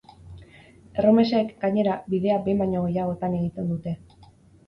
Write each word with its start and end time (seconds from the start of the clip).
Erromesek, 1.01 1.51
gainera, 1.65 1.97
bidea 2.15 2.37
behin 2.47 2.63
baino 2.63 2.83
gehiagotan 2.87 3.35
egiten 3.41 3.69
dute. 3.75 3.93